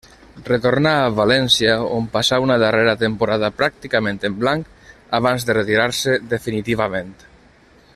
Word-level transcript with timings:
Retornà 0.45 0.93
al 1.01 1.11
València 1.19 1.75
on 1.97 2.07
passà 2.15 2.39
una 2.45 2.57
darrera 2.63 2.97
temporada 3.03 3.53
pràcticament 3.61 4.19
en 4.31 4.41
blanc, 4.45 4.75
abans 5.21 5.49
de 5.51 5.59
retirar-se 5.63 6.21
definitivament. 6.37 7.15